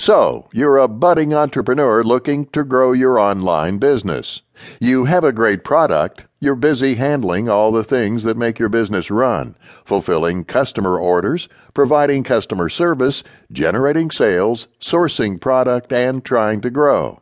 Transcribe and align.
So, 0.00 0.46
you're 0.52 0.76
a 0.76 0.86
budding 0.86 1.34
entrepreneur 1.34 2.04
looking 2.04 2.46
to 2.52 2.62
grow 2.62 2.92
your 2.92 3.18
online 3.18 3.78
business. 3.78 4.42
You 4.78 5.06
have 5.06 5.24
a 5.24 5.32
great 5.32 5.64
product. 5.64 6.24
You're 6.38 6.54
busy 6.54 6.94
handling 6.94 7.48
all 7.48 7.72
the 7.72 7.82
things 7.82 8.22
that 8.22 8.36
make 8.36 8.60
your 8.60 8.68
business 8.68 9.10
run, 9.10 9.56
fulfilling 9.84 10.44
customer 10.44 10.96
orders, 10.96 11.48
providing 11.74 12.22
customer 12.22 12.68
service, 12.68 13.24
generating 13.50 14.12
sales, 14.12 14.68
sourcing 14.80 15.40
product, 15.40 15.92
and 15.92 16.24
trying 16.24 16.60
to 16.60 16.70
grow. 16.70 17.20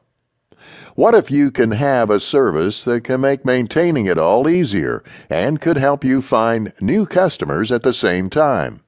What 0.97 1.15
if 1.15 1.31
you 1.31 1.51
can 1.51 1.71
have 1.71 2.11
a 2.11 2.21
service 2.21 2.85
that 2.85 3.05
can 3.05 3.23
make 3.23 3.47
maintaining 3.47 4.05
it 4.05 4.19
all 4.19 4.51
easier 4.51 5.03
and 5.31 5.63
could 5.63 5.79
help 5.79 6.05
you 6.05 6.21
find 6.21 6.75
new 6.83 7.07
customers 7.07 7.73
at 7.73 7.85
the 7.85 7.95
same 7.95 8.29
time? 8.29 8.83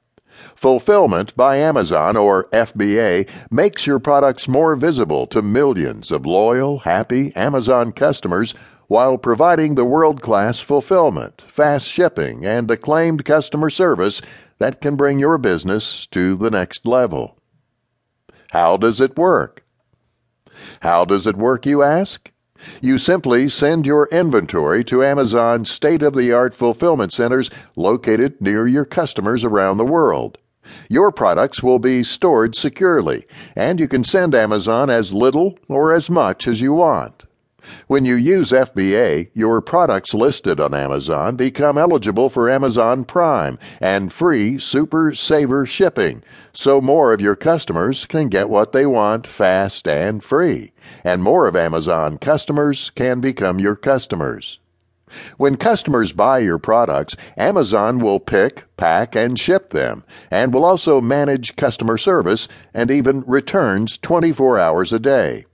Fulfillment 0.55 1.37
by 1.37 1.57
Amazon, 1.57 2.17
or 2.17 2.49
FBA, 2.51 3.29
makes 3.51 3.87
your 3.87 3.99
products 3.99 4.49
more 4.49 4.77
visible 4.77 5.27
to 5.29 5.43
millions 5.43 6.11
of 6.11 6.27
loyal, 6.27 6.79
happy 6.81 7.35
Amazon 7.37 7.93
customers 7.93 8.55
while 8.89 9.19
providing 9.19 9.75
the 9.75 9.85
world 9.85 10.21
class 10.23 10.61
fulfillment, 10.61 11.45
fast 11.49 11.87
shipping, 11.87 12.45
and 12.45 12.71
acclaimed 12.71 13.25
customer 13.25 13.71
service 13.71 14.23
that 14.59 14.81
can 14.81 14.97
bring 14.97 15.19
your 15.19 15.39
business 15.39 16.07
to 16.07 16.37
the 16.37 16.51
next 16.51 16.87
level. 16.87 17.39
How 18.51 18.77
does 18.77 19.01
it 19.01 19.17
work? 19.17 19.65
How 20.81 21.05
does 21.05 21.27
it 21.27 21.37
work, 21.37 21.67
you 21.67 21.83
ask? 21.83 22.33
You 22.81 22.99
simply 22.99 23.49
send 23.49 23.87
your 23.87 24.07
inventory 24.13 24.83
to 24.85 25.05
Amazon's 25.05 25.71
state 25.71 26.03
of 26.03 26.15
the 26.15 26.33
art 26.33 26.55
fulfillment 26.55 27.13
centers 27.13 27.51
located 27.77 28.41
near 28.41 28.67
your 28.67 28.85
customers 28.85 29.45
around 29.45 29.79
the 29.79 29.85
world. 29.85 30.39
Your 30.89 31.11
products 31.11 31.63
will 31.63 31.79
be 31.79 32.03
stored 32.03 32.55
securely, 32.55 33.27
and 33.57 33.81
you 33.81 33.89
can 33.89 34.05
send 34.05 34.35
Amazon 34.35 34.91
as 34.91 35.13
little 35.13 35.59
or 35.69 35.93
as 35.93 36.11
much 36.11 36.47
as 36.47 36.61
you 36.61 36.75
want. 36.75 37.25
When 37.87 38.07
you 38.07 38.15
use 38.15 38.51
FBA, 38.51 39.29
your 39.35 39.61
products 39.61 40.15
listed 40.15 40.59
on 40.59 40.73
Amazon 40.73 41.37
become 41.37 41.77
eligible 41.77 42.31
for 42.31 42.49
Amazon 42.49 43.05
Prime 43.05 43.59
and 43.79 44.11
free 44.11 44.59
Super 44.59 45.13
Saver 45.13 45.67
shipping, 45.67 46.23
so 46.55 46.81
more 46.81 47.13
of 47.13 47.21
your 47.21 47.37
customers 47.37 48.07
can 48.07 48.29
get 48.29 48.49
what 48.49 48.73
they 48.73 48.87
want 48.87 49.27
fast 49.27 49.87
and 49.87 50.25
free, 50.25 50.73
and 51.05 51.23
more 51.23 51.47
of 51.47 51.55
Amazon 51.57 52.17
customers 52.17 52.91
can 52.95 53.21
become 53.21 53.59
your 53.59 53.77
customers. 53.77 54.59
When 55.37 55.57
customers 55.57 56.13
buy 56.13 56.39
your 56.39 56.59
products, 56.59 57.17
Amazon 57.37 57.99
will 57.99 58.21
pick, 58.21 58.65
pack, 58.77 59.15
and 59.15 59.39
ship 59.39 59.71
them, 59.71 60.05
and 60.31 60.55
will 60.55 60.65
also 60.65 61.01
manage 61.01 61.57
customer 61.57 61.99
service 61.99 62.49
and 62.73 62.91
even 62.91 63.25
returns 63.27 63.99
24 63.99 64.59
hours 64.59 64.93
a 64.93 64.99
day. 64.99 65.45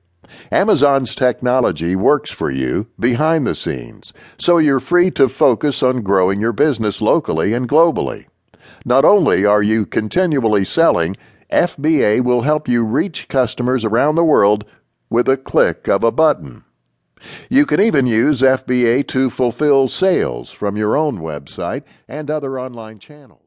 Amazon's 0.51 1.15
technology 1.15 1.97
works 1.97 2.31
for 2.31 2.51
you 2.51 2.89
behind 2.99 3.47
the 3.47 3.55
scenes, 3.55 4.13
so 4.39 4.59
you're 4.59 4.81
free 4.81 5.11
to 5.13 5.29
focus 5.29 5.83
on 5.83 6.03
growing 6.03 6.41
your 6.41 6.53
business 6.53 7.01
locally 7.01 7.53
and 7.53 7.69
globally. 7.69 8.27
Not 8.85 9.05
only 9.05 9.45
are 9.45 9.63
you 9.63 9.87
continually 9.87 10.65
selling, 10.65 11.17
FBA 11.51 12.23
will 12.25 12.43
help 12.43 12.69
you 12.69 12.85
reach 12.85 13.29
customers 13.29 13.85
around 13.85 14.15
the 14.15 14.25
world 14.25 14.65
with 15.11 15.29
a 15.29 15.37
click 15.37 15.89
of 15.89 16.03
a 16.03 16.13
button. 16.13 16.65
You 17.49 17.65
can 17.65 17.81
even 17.81 18.07
use 18.07 18.43
FBA 18.43 19.07
to 19.09 19.31
fulfill 19.31 19.89
sales 19.89 20.51
from 20.51 20.77
your 20.77 20.97
own 20.97 21.19
website 21.19 21.85
and 22.09 22.31
other 22.31 22.59
online 22.59 22.99
channels. 22.99 23.44